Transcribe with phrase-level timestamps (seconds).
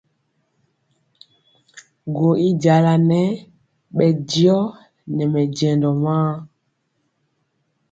[2.15, 3.29] Gɔ y jala nɛɛ
[3.95, 4.57] bɛ diɔ
[5.15, 6.31] nɛ mɛjɛndɔ maa.